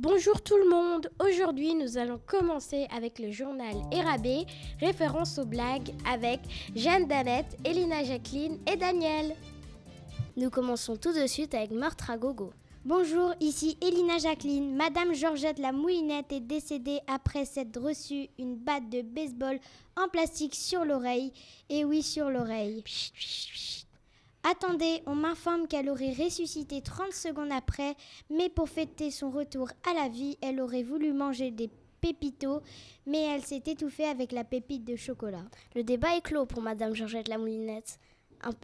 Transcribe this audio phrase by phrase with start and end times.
[0.00, 4.46] Bonjour tout le monde, aujourd'hui nous allons commencer avec le journal Érabé,
[4.78, 6.38] référence aux blagues avec
[6.76, 9.34] Jeanne Danette, Elina Jacqueline et Daniel.
[10.36, 12.52] Nous commençons tout de suite avec Meurtre à gogo.
[12.84, 14.76] Bonjour, ici Elina Jacqueline.
[14.76, 19.58] Madame Georgette la Moulinette est décédée après s'être reçue une batte de baseball
[19.96, 21.32] en plastique sur l'oreille.
[21.68, 22.84] Et oui, sur l'oreille.
[24.50, 27.94] Attendez, on m'informe qu'elle aurait ressuscité 30 secondes après,
[28.30, 31.68] mais pour fêter son retour à la vie, elle aurait voulu manger des
[32.00, 32.62] pépitos,
[33.04, 35.44] mais elle s'est étouffée avec la pépite de chocolat.
[35.74, 37.98] Le débat est clos pour Madame Georgette la Moulinette.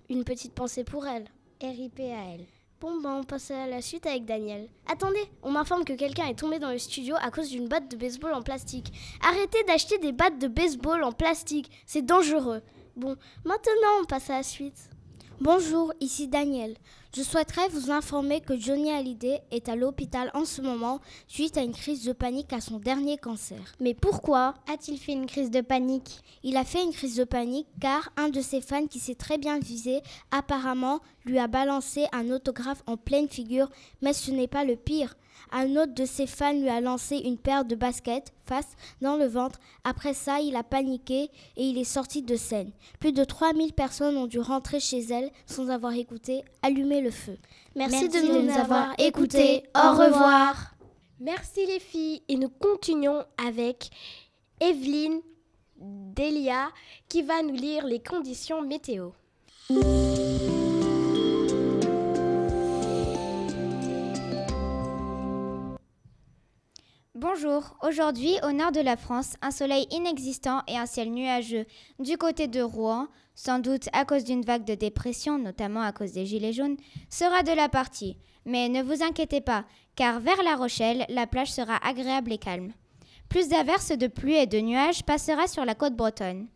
[0.09, 1.27] une petite pensée pour elle.
[1.61, 2.47] RIP à elle.
[2.81, 4.71] Bon, ben on passe à la suite avec Daniel.
[4.87, 7.97] Attendez, on m'informe que quelqu'un est tombé dans le studio à cause d'une batte de
[7.99, 8.91] baseball en plastique.
[9.23, 12.63] Arrêtez d'acheter des battes de baseball en plastique, c'est dangereux.
[12.97, 14.89] Bon, maintenant on passe à la suite.
[15.41, 16.77] Bonjour, ici Daniel.
[17.13, 21.63] Je souhaiterais vous informer que Johnny Hallyday est à l'hôpital en ce moment suite à
[21.63, 23.59] une crise de panique à son dernier cancer.
[23.81, 26.21] Mais pourquoi a-t-il fait une crise de panique?
[26.45, 29.37] Il a fait une crise de panique car un de ses fans qui s'est très
[29.37, 33.71] bien visé apparemment lui a balancé un autographe en pleine figure,
[34.03, 35.17] mais ce n'est pas le pire.
[35.53, 39.27] Un autre de ses fans lui a lancé une paire de baskets face dans le
[39.27, 39.59] ventre.
[39.85, 42.71] Après ça, il a paniqué et il est sorti de scène.
[43.01, 47.37] Plus de 3000 personnes ont dû rentrer chez elles sans avoir écouté Allumer le feu.
[47.77, 49.65] Merci, de, nous, avoir écoutés.
[49.75, 50.75] Au revoir.
[51.21, 53.91] Merci les filles et nous continuons avec
[54.61, 55.21] Evelyne
[55.77, 56.69] Delia
[57.09, 59.11] qui va nous lire les conditions météo.
[67.35, 71.65] Bonjour, aujourd'hui au nord de la France, un soleil inexistant et un ciel nuageux
[71.99, 76.13] du côté de Rouen, sans doute à cause d'une vague de dépression, notamment à cause
[76.13, 76.77] des gilets jaunes,
[77.11, 78.19] sera de la partie.
[78.45, 79.65] Mais ne vous inquiétez pas,
[79.97, 82.73] car vers La Rochelle, la plage sera agréable et calme.
[83.29, 86.47] Plus d'averses de pluie et de nuages passera sur la côte bretonne.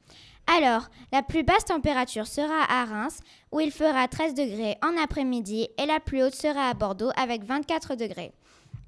[0.46, 3.18] Alors, la plus basse température sera à Reims,
[3.50, 7.42] où il fera 13 degrés en après-midi, et la plus haute sera à Bordeaux avec
[7.42, 8.32] 24 degrés.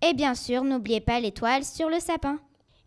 [0.02, 2.38] Et bien sûr, n'oubliez pas l'étoile sur le sapin.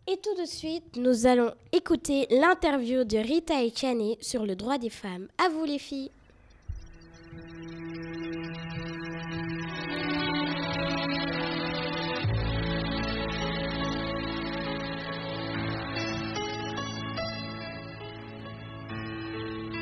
[0.06, 4.90] Et tout de suite, nous allons écouter l'interview de Rita Echani sur le droit des
[4.90, 5.28] femmes.
[5.38, 6.10] À vous les filles.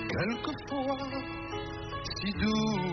[0.08, 0.98] Quelquefois,
[2.20, 2.91] si doux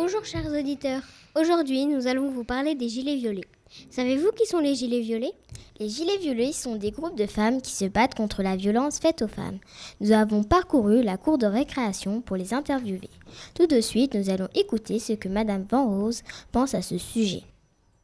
[0.00, 1.02] Bonjour chers auditeurs,
[1.34, 3.48] aujourd'hui nous allons vous parler des gilets violets.
[3.90, 5.32] Savez-vous qui sont les gilets violets?
[5.80, 9.22] Les gilets violets sont des groupes de femmes qui se battent contre la violence faite
[9.22, 9.58] aux femmes.
[10.00, 13.10] Nous avons parcouru la cour de récréation pour les interviewer.
[13.54, 16.22] Tout de suite, nous allons écouter ce que Madame Van Rose
[16.52, 17.42] pense à ce sujet.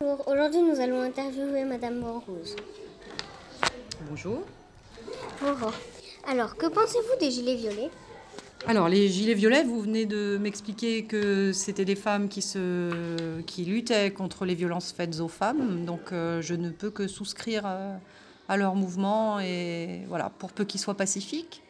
[0.00, 2.56] Bonjour, aujourd'hui nous allons interviewer Madame Van Rose.
[4.10, 4.40] Bonjour.
[5.40, 5.72] Bonjour.
[6.26, 7.90] Alors, que pensez-vous des gilets violets?
[8.66, 13.66] Alors, les gilets violets, vous venez de m'expliquer que c'était des femmes qui, se, qui
[13.66, 15.84] luttaient contre les violences faites aux femmes.
[15.84, 18.00] Donc, euh, je ne peux que souscrire à,
[18.48, 19.38] à, leur mouvement.
[19.40, 21.62] Et voilà, pour peu qu'ils soient pacifiques,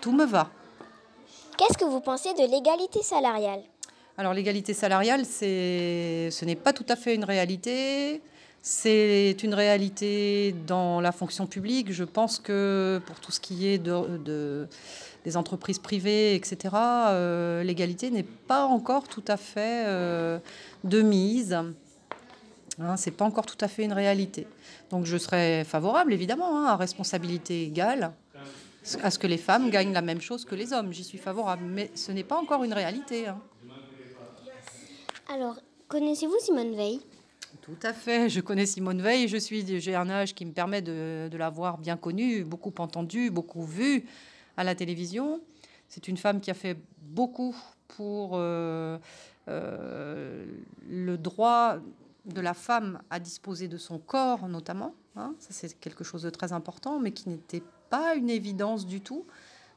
[0.00, 0.50] tout me va.
[1.58, 3.60] Qu'est-ce que vous pensez de l'égalité salariale?
[4.16, 8.22] Alors, l'égalité salariale, ce n'est pas tout à fait une réalité.
[8.60, 11.92] C'est une réalité dans la fonction publique.
[11.92, 14.68] Je pense que pour tout ce qui est de
[15.24, 20.38] des entreprises privées, etc., euh, l'égalité n'est pas encore tout à fait euh,
[20.84, 21.52] de mise.
[22.80, 24.46] Hein, c'est pas encore tout à fait une réalité.
[24.90, 28.12] Donc je serais favorable, évidemment, hein, à responsabilité égale,
[29.02, 30.92] à ce que les femmes gagnent la même chose que les hommes.
[30.92, 33.26] J'y suis favorable, mais ce n'est pas encore une réalité.
[33.26, 33.38] Hein.
[35.34, 35.56] Alors,
[35.88, 37.00] connaissez-vous Simone Veil?
[37.62, 40.82] Tout à fait, je connais Simone Veil, je suis, j'ai un âge qui me permet
[40.82, 44.04] de, l'avoir bien connue, beaucoup entendue, beaucoup vue
[44.56, 45.40] à la télévision.
[45.88, 47.56] C'est une femme qui a fait beaucoup
[47.88, 48.98] pour euh,
[49.48, 50.46] euh,
[50.88, 51.76] le droit
[52.26, 54.94] de la femme à disposer de son corps, notamment.
[55.16, 55.34] Hein.
[55.38, 59.26] Ça, c'est quelque chose de très important, mais qui n'était pas une évidence du tout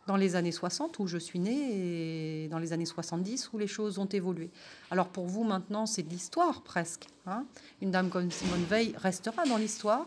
[0.07, 3.67] dans les années 60 où je suis née et dans les années 70 où les
[3.67, 4.49] choses ont évolué.
[4.89, 7.07] Alors pour vous maintenant, c'est de l'histoire presque.
[7.27, 7.45] Hein.
[7.81, 10.05] Une dame comme Simone Veil restera dans l'histoire.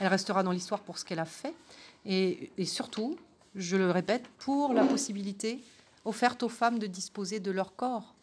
[0.00, 1.54] Elle restera dans l'histoire pour ce qu'elle a fait
[2.04, 3.16] et, et surtout
[3.54, 5.62] je le répète, pour la possibilité
[6.04, 8.14] offerte aux femmes de disposer de leur corps.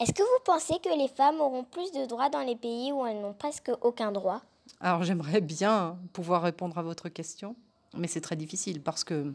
[0.00, 3.04] Est-ce que vous pensez que les femmes auront plus de droits dans les pays où
[3.06, 4.40] elles n'ont presque aucun droit?
[4.80, 7.54] Alors j'aimerais bien pouvoir répondre à votre question,
[7.96, 9.32] mais c'est très difficile parce que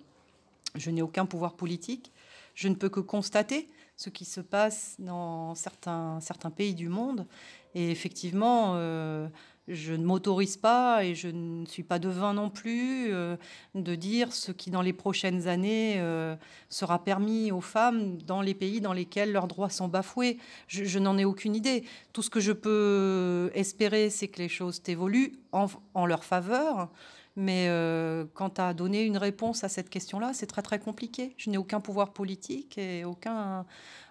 [0.76, 2.12] Je n'ai aucun pouvoir politique.
[2.54, 7.26] Je ne peux que constater ce qui se passe dans certains, certains pays du monde.
[7.74, 9.28] Et effectivement, euh,
[9.68, 13.36] je ne m'autorise pas et je ne suis pas devin non plus euh,
[13.76, 16.36] de dire ce qui dans les prochaines années euh,
[16.70, 20.38] sera permis aux femmes dans les pays dans lesquels leurs droits sont bafoués.
[20.68, 21.84] Je, n'en ai aucune idée.
[22.14, 26.90] Tout ce que je peux espérer, c'est que les choses évoluent en, leur faveur.
[27.36, 31.36] Mais euh, quant à donner une réponse à cette question-là, c'est très très compliqué.
[31.38, 33.66] Je n'ai aucun pouvoir politique et aucun,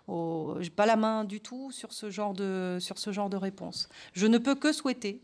[0.06, 3.88] oh, pas la main du tout sur ce genre de sur ce genre de réponse.
[4.12, 5.22] Je ne peux que souhaiter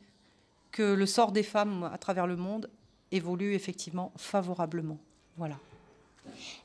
[0.72, 2.69] que le sort des femmes à travers le monde
[3.12, 4.98] évolue effectivement favorablement.
[5.36, 5.56] Voilà.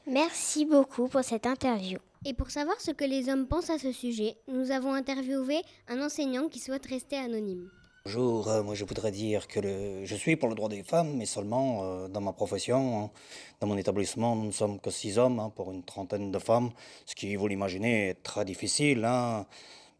[0.07, 1.99] Merci beaucoup pour cette interview.
[2.25, 6.01] Et pour savoir ce que les hommes pensent à ce sujet, nous avons interviewé un
[6.01, 7.69] enseignant qui souhaite rester anonyme.
[8.05, 9.59] Bonjour, euh, moi je voudrais dire que
[10.05, 13.03] je suis pour le droit des femmes, mais seulement euh, dans ma profession.
[13.03, 13.11] Hein.
[13.59, 16.71] Dans mon établissement, nous ne sommes que six hommes hein, pour une trentaine de femmes,
[17.05, 19.03] ce qui, vous l'imaginez, est très difficile.
[19.03, 19.45] Hein.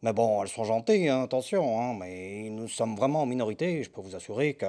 [0.04, 3.84] Mais bon, elles sont gentilles, attention, mais nous sommes vraiment en minorité.
[3.84, 4.68] Je peux vous assurer que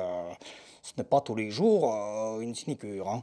[0.83, 3.23] ce n'est pas tous les jours euh, une sinicure.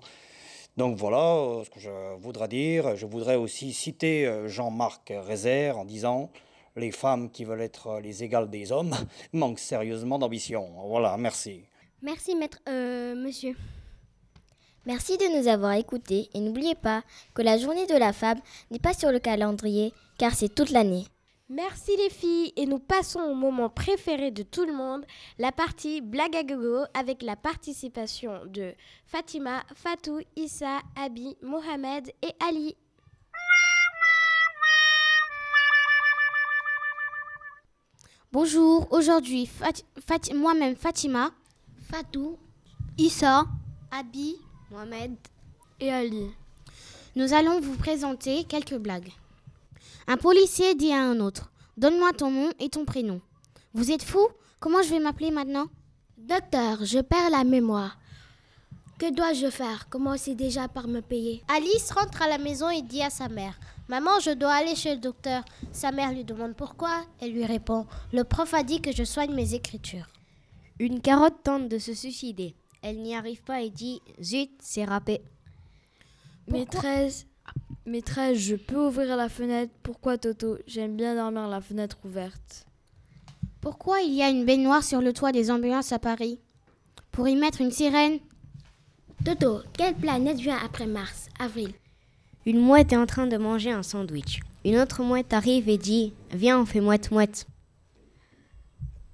[0.78, 2.96] Donc voilà ce que je voudrais dire.
[2.96, 6.30] Je voudrais aussi citer Jean-Marc Rézère en disant
[6.76, 8.96] les femmes qui veulent être les égales des hommes
[9.34, 10.70] manquent sérieusement d'ambition.
[10.88, 11.64] Voilà, merci.
[12.02, 13.56] Merci, maître, euh, monsieur.
[14.86, 17.02] Merci de nous avoir écoutés et n'oubliez pas
[17.34, 21.06] que la journée de la femme n'est pas sur le calendrier car c'est toute l'année.
[21.48, 25.06] Merci les filles et nous passons au moment préféré de tout le monde,
[25.38, 28.74] la partie blague à gogo avec la participation de
[29.06, 32.76] Fatima, Fatou, Issa, Abi, Mohamed et Ali.
[38.32, 39.48] Bonjour, aujourd'hui
[40.34, 41.30] moi-même Fatima,
[41.92, 42.40] Fatou,
[42.98, 43.46] Issa,
[43.92, 44.36] Abi,
[44.72, 45.16] Mohamed
[45.80, 46.26] et Ali.
[47.16, 49.12] Nous allons vous présenter quelques blagues.
[50.08, 53.22] Un policier dit à un autre Donne-moi ton nom et ton prénom.
[53.74, 54.28] Vous êtes fou
[54.60, 55.66] Comment je vais m'appeler maintenant?
[56.18, 57.98] Docteur, je perds la mémoire.
[58.98, 59.90] Que dois-je faire?
[59.90, 61.44] Commencez déjà par me payer?
[61.48, 63.60] Alice rentre à la maison et dit à sa mère
[63.90, 65.44] Maman, je dois aller chez le docteur.
[65.72, 67.04] Sa mère lui demande pourquoi.
[67.20, 70.08] Elle lui répond Le prof a dit que je soigne mes écritures.
[70.80, 72.56] Une carotte tente de se suicider.
[72.82, 75.22] Elle n'y arrive pas et dit Zut, c'est râpé.
[76.48, 77.26] Maîtresse,
[77.86, 79.72] maîtresse, je peux ouvrir la fenêtre?
[79.84, 80.58] Pourquoi, Toto?
[80.68, 82.66] J'aime bien dormir la fenêtre ouverte.
[83.62, 86.40] Pourquoi il y a une baignoire sur le toit des ambulances à Paris?
[87.12, 88.20] Pour y mettre une sirène?
[89.24, 91.74] Toto, quelle planète vient après Mars Avril?
[92.46, 94.42] Une mouette est en train de manger un sandwich.
[94.64, 97.48] Une autre mouette arrive et dit Viens, on fait mouette-mouette.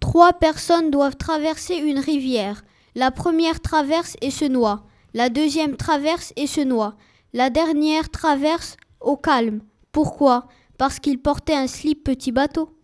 [0.01, 2.63] Trois personnes doivent traverser une rivière.
[2.95, 4.85] La première traverse et se noie.
[5.13, 6.95] La deuxième traverse et se noie.
[7.33, 9.61] La dernière traverse au calme.
[9.91, 10.47] Pourquoi?
[10.77, 12.75] Parce qu'il portait un slip petit bateau.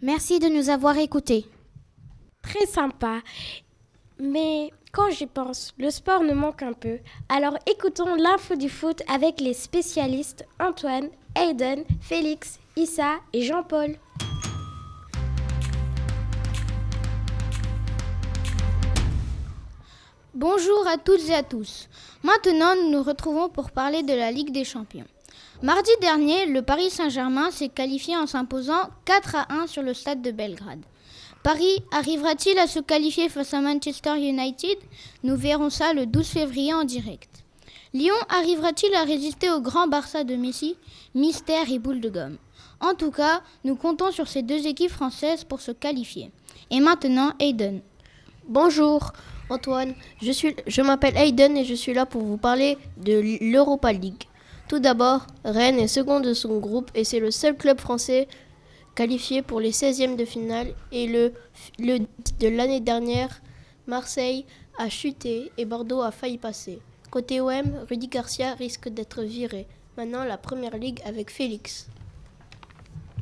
[0.00, 1.46] Merci de nous avoir écoutés.
[2.42, 3.20] Très sympa.
[4.18, 6.98] Mais quand j'y pense, le sport nous manque un peu.
[7.28, 13.96] Alors écoutons l'info du foot avec les spécialistes Antoine, Aiden, Félix, Issa et Jean-Paul.
[20.38, 21.88] Bonjour à toutes et à tous.
[22.22, 25.06] Maintenant, nous nous retrouvons pour parler de la Ligue des Champions.
[25.62, 30.20] Mardi dernier, le Paris Saint-Germain s'est qualifié en s'imposant 4 à 1 sur le stade
[30.20, 30.84] de Belgrade.
[31.42, 34.76] Paris arrivera-t-il à se qualifier face à Manchester United?
[35.22, 37.42] Nous verrons ça le 12 février en direct.
[37.94, 40.76] Lyon arrivera-t-il à résister au grand Barça de Messi?
[41.14, 42.36] Mystère et boule de gomme.
[42.80, 46.30] En tout cas, nous comptons sur ces deux équipes françaises pour se qualifier.
[46.70, 47.80] Et maintenant, Aiden.
[48.48, 49.12] Bonjour,
[49.50, 49.94] Antoine.
[50.22, 50.32] Je,
[50.66, 54.24] je m'appelle Aiden et je suis là pour vous parler de l'Europa League.
[54.68, 58.26] Tout d'abord, Rennes est second de son groupe et c'est le seul club français
[58.96, 61.32] qualifié pour les 16e de finale et le,
[61.78, 61.98] le
[62.40, 63.40] de l'année dernière,
[63.86, 64.46] Marseille
[64.78, 66.80] a chuté et Bordeaux a failli passer.
[67.10, 69.66] Côté OM, Rudy Garcia risque d'être viré.
[69.96, 71.88] Maintenant la première ligue avec Félix.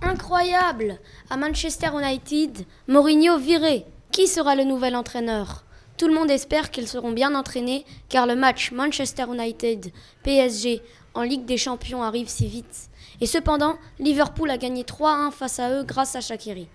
[0.00, 3.84] Incroyable À Manchester United, Mourinho viré.
[4.10, 5.63] Qui sera le nouvel entraîneur?
[5.96, 9.92] Tout le monde espère qu'ils seront bien entraînés car le match Manchester United
[10.24, 10.82] PSG
[11.14, 12.90] en Ligue des Champions arrive si vite.
[13.20, 16.68] Et cependant, Liverpool a gagné 3-1 face à eux grâce à Shakiri.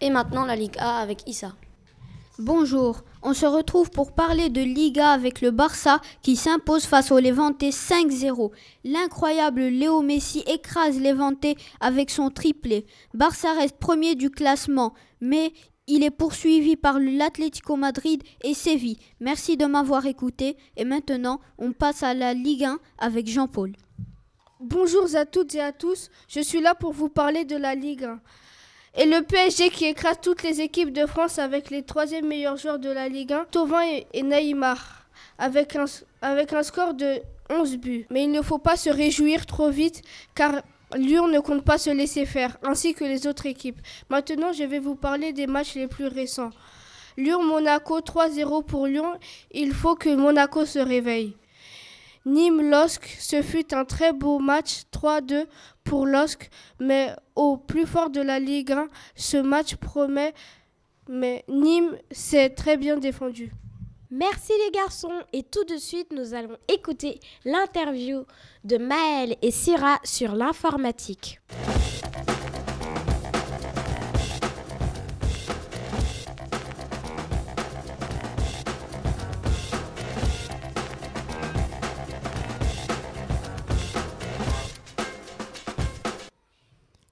[0.00, 1.52] Et maintenant la Ligue A avec Issa.
[2.38, 7.18] Bonjour, on se retrouve pour parler de Liga avec le Barça qui s'impose face au
[7.18, 8.50] Levante 5-0.
[8.84, 11.44] L'incroyable Léo Messi écrase Levante
[11.80, 12.86] avec son triplé.
[13.12, 15.52] Barça reste premier du classement, mais
[15.86, 18.98] Il est poursuivi par l'Atlético Madrid et Séville.
[19.18, 23.72] Merci de m'avoir écouté et maintenant on passe à la Ligue 1 avec Jean-Paul.
[24.60, 28.04] Bonjour à toutes et à tous, je suis là pour vous parler de la Ligue
[28.04, 28.20] 1.
[28.98, 32.78] Et le PSG qui écrase toutes les équipes de France avec les troisième meilleurs joueurs
[32.78, 35.06] de la Ligue 1, Tovin et, et Neymar,
[35.38, 35.86] avec un,
[36.22, 37.20] avec un score de
[37.50, 38.06] 11 buts.
[38.10, 40.02] Mais il ne faut pas se réjouir trop vite
[40.34, 40.62] car
[40.96, 43.80] Lyon ne compte pas se laisser faire, ainsi que les autres équipes.
[44.08, 46.50] Maintenant, je vais vous parler des matchs les plus récents.
[47.16, 49.14] Lyon-Monaco 3-0 pour Lyon,
[49.52, 51.36] il faut que Monaco se réveille.
[52.26, 55.46] Nîmes-Losc, ce fut un très beau match 3-2
[55.84, 60.34] pour Losc, mais au plus fort de la Ligue 1, ce match promet,
[61.08, 63.52] mais Nîmes s'est très bien défendu.
[64.12, 68.24] Merci les garçons et tout de suite nous allons écouter l'interview
[68.64, 71.40] de Maël et Syrah sur l'informatique.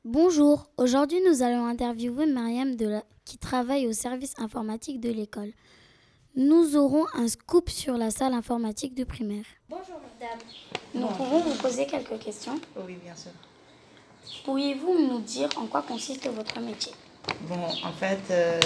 [0.05, 5.53] Bonjour, aujourd'hui nous allons interviewer Mariam de qui travaille au service informatique de l'école.
[6.37, 9.45] Nous aurons un scoop sur la salle informatique du primaire.
[9.69, 10.39] Bonjour madame,
[10.95, 13.33] nous pouvons vous poser quelques questions Oui, bien sûr.
[14.45, 16.93] Pourriez-vous nous dire en quoi consiste votre métier?
[17.43, 18.61] Bon, en fait, euh,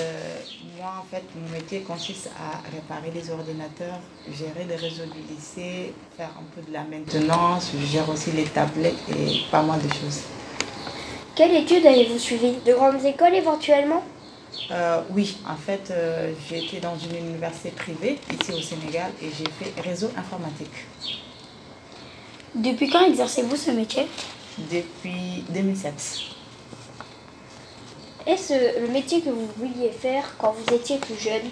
[0.77, 3.99] moi, en fait, mon métier consiste à réparer les ordinateurs,
[4.31, 8.45] gérer les réseaux du lycée, faire un peu de la maintenance, je gère aussi les
[8.45, 10.23] tablettes et pas mal de choses.
[11.35, 14.03] Quelle étude avez-vous suivi De grandes écoles éventuellement?
[14.71, 19.29] Euh, oui, en fait, euh, j'ai été dans une université privée ici au Sénégal et
[19.37, 20.87] j'ai fait réseau informatique
[22.55, 24.07] Depuis quand exercez-vous ce métier?
[24.59, 25.95] Depuis 2007.
[28.27, 31.43] Est-ce le métier que vous vouliez faire quand vous étiez plus jeune?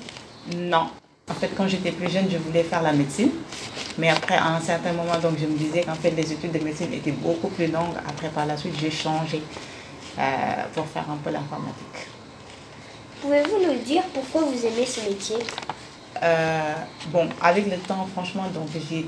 [0.69, 0.89] Non.
[1.29, 3.31] En fait, quand j'étais plus jeune, je voulais faire la médecine.
[3.99, 6.59] Mais après, à un certain moment, donc, je me disais qu'en fait, les études de
[6.59, 7.97] médecine étaient beaucoup plus longues.
[8.09, 9.43] Après, par la suite, j'ai changé
[10.19, 10.23] euh,
[10.75, 12.09] pour faire un peu l'informatique.
[13.21, 15.37] Pouvez-vous nous dire pourquoi vous aimez ce métier?
[16.23, 16.75] Euh,
[17.09, 19.07] bon, avec le temps, franchement, donc j'ai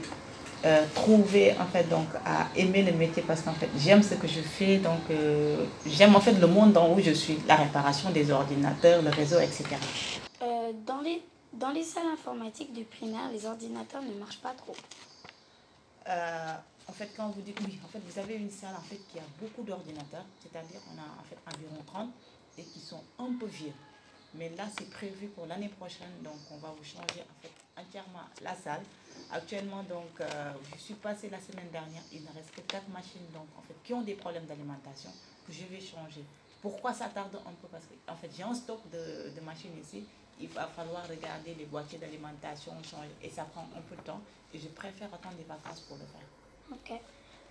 [0.64, 4.28] euh, trouvé en fait donc à aimer le métier parce qu'en fait j'aime ce que
[4.28, 8.11] je fais, donc euh, j'aime en fait le monde dans où je suis, la réparation
[8.11, 9.64] des ordinateurs, le réseau, etc.
[10.87, 14.76] Dans, les, dans les salles informatiques du primaire, les ordinateurs ne marchent pas trop.
[16.88, 19.19] En fait, quand vous dites oui, en fait, vous avez une salle en fait qui
[19.19, 22.11] a beaucoup d'ordinateurs, c'est-à-dire on a en fait environ 30
[22.59, 23.73] et qui sont un peu vieux.
[24.34, 28.24] Mais là, c'est prévu pour l'année prochaine, donc on va vous changer en fait entièrement
[28.42, 28.82] la salle.
[29.30, 33.26] Actuellement, donc, euh, je suis passée la semaine dernière, il ne reste que quatre machines
[33.32, 35.10] donc, en fait, qui ont des problèmes d'alimentation
[35.46, 36.24] que je vais changer.
[36.60, 37.68] Pourquoi ça tarde un peu?
[37.68, 40.06] Parce que en fait, j'ai un stock de, de machines ici.
[40.40, 44.20] Il va falloir regarder les boîtiers d'alimentation, changer, et ça prend un peu de temps.
[44.54, 46.26] Et je préfère attendre les vacances pour le faire.
[46.70, 47.00] Ok.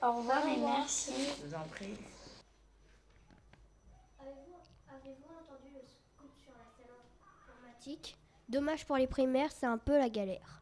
[0.01, 1.13] Au revoir et merci.
[1.41, 1.93] Je vous en prie.
[4.19, 6.95] Avez-vous entendu le scoop sur la salle
[7.47, 8.17] informatique
[8.49, 10.61] Dommage pour les primaires, c'est un peu la galère.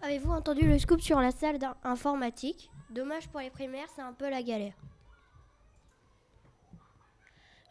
[0.00, 4.28] Avez-vous entendu le scoop sur la salle informatique Dommage pour les primaires, c'est un peu
[4.28, 4.74] la galère.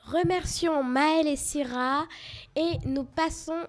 [0.04, 2.06] Remercions Maël et Syrah
[2.56, 3.68] et nous passons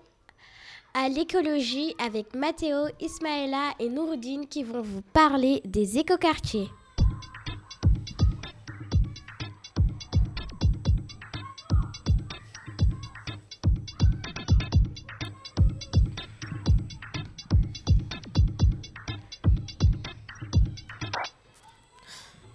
[0.95, 6.69] à l'écologie avec Mathéo, Ismaëla et Nouroudine qui vont vous parler des écoquartiers.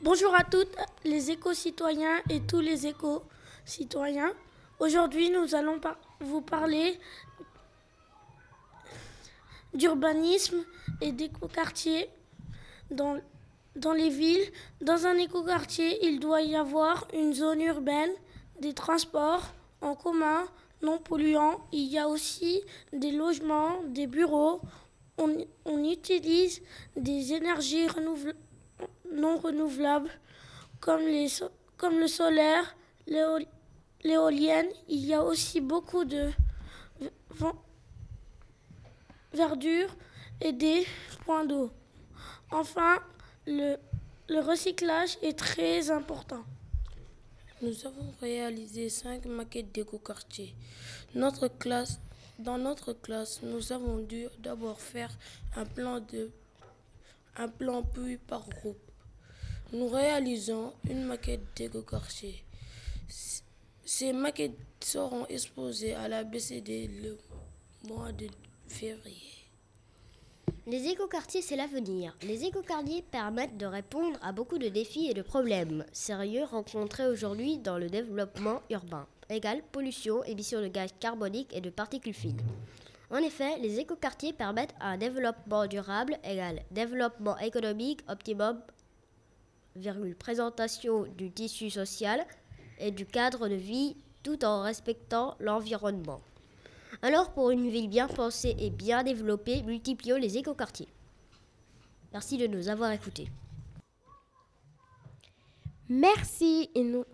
[0.04, 4.32] Bonjour à toutes les éco-citoyens et tous les éco-citoyens.
[4.80, 5.82] Aujourd'hui, nous allons
[6.22, 7.00] vous parler
[9.78, 10.60] d'urbanisme
[11.02, 12.10] et d'écoquartier
[12.92, 13.16] dans,
[13.76, 14.48] dans les villes.
[14.82, 18.12] Dans un écoquartier, il doit y avoir une zone urbaine,
[18.60, 19.46] des transports
[19.82, 20.46] en commun
[20.82, 21.60] non polluants.
[21.72, 22.62] Il y a aussi
[22.94, 24.62] des logements, des bureaux.
[25.18, 25.30] On,
[25.66, 26.62] on utilise
[26.96, 27.88] des énergies
[29.12, 30.12] non renouvelables
[30.80, 31.28] comme, les,
[31.78, 32.76] comme le solaire,
[33.08, 33.48] l'éol-
[34.04, 34.68] l'éolienne.
[34.88, 36.30] Il y a aussi beaucoup de
[39.34, 39.90] verdure
[40.42, 40.86] et des
[41.26, 41.72] points d'eau.
[42.52, 43.00] Enfin,
[43.46, 43.78] le,
[44.30, 46.44] recyclage est très important.
[47.62, 50.54] Nous avons réalisé cinq maquettes d'éco-quartier.
[51.16, 55.12] Dans notre classe, nous avons dû d'abord faire
[55.56, 56.30] un plan de
[57.40, 58.80] un plan puis par groupe.
[59.72, 62.44] Nous réalisons une maquette d'éco-quartier.
[63.86, 67.18] Ces maquettes seront exposées à la BCD le
[67.88, 68.28] mois de
[68.68, 69.38] février.
[70.66, 72.16] Les écoquartiers, c'est l'avenir.
[72.24, 77.58] Les écoquartiers permettent de répondre à beaucoup de défis et de problèmes sérieux rencontrés aujourd'hui
[77.58, 82.42] dans le développement urbain, égale pollution, émissions de gaz carbonique et de particules fines.
[83.10, 88.60] En effet, les écoquartiers permettent un développement durable égal développement économique optimum,
[90.20, 92.26] présentation du tissu social
[92.80, 96.20] et du cadre de vie tout en respectant l'environnement.
[97.02, 100.88] Alors pour une ville bien pensée et bien développée, multiplions les écoquartiers.
[102.14, 103.30] Merci de nous avoir écoutés.
[105.90, 107.06] Merci et nous,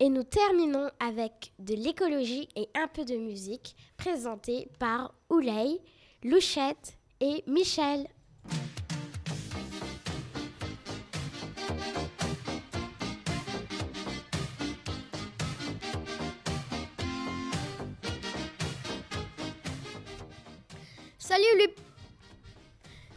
[0.00, 5.80] et nous terminons avec de l'écologie et un peu de musique présentée par Ouley,
[6.22, 8.06] Louchette et Michel.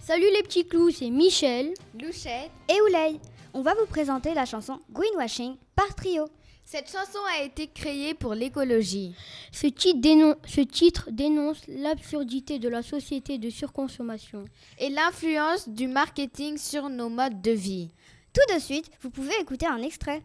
[0.07, 3.19] Salut les petits clous, c'est Michel, Louchette et Ouley.
[3.53, 6.29] On va vous présenter la chanson Greenwashing par Trio.
[6.63, 9.13] Cette chanson a été créée pour l'écologie.
[9.51, 14.45] Ce titre, dénon- ce titre dénonce l'absurdité de la société de surconsommation.
[14.79, 17.89] Et l'influence du marketing sur nos modes de vie.
[18.31, 20.23] Tout de suite, vous pouvez écouter un extrait.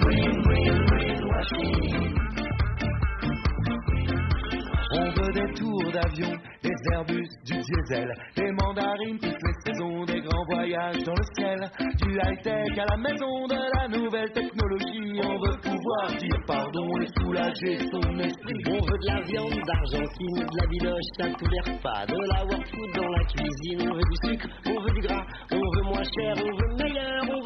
[4.98, 10.20] On veut des tours d'avion, des Airbus, du diesel, des mandarines, toutes les saisons, des
[10.22, 11.70] grands voyages dans le ciel,
[12.02, 15.20] du high-tech à la maison, de la nouvelle technologie.
[15.22, 18.62] On veut pouvoir dire pardon et soulager son esprit.
[18.66, 22.44] On veut de la viande d'Argentine, de la biloche à tous les repas, de la
[22.44, 23.88] work food dans la cuisine.
[23.88, 27.22] On veut du sucre, on veut du gras, on veut moins cher, on veut meilleur,
[27.22, 27.40] on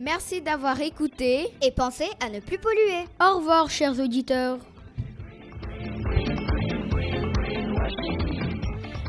[0.00, 3.04] Merci d'avoir écouté et pensez à ne plus polluer.
[3.20, 4.58] Au revoir, chers auditeurs.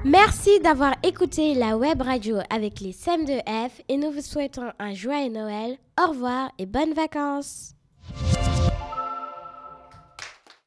[0.03, 5.29] Merci d'avoir écouté la web radio avec les SEM2F et nous vous souhaitons un joyeux
[5.29, 5.77] Noël.
[6.01, 7.75] Au revoir et bonnes vacances.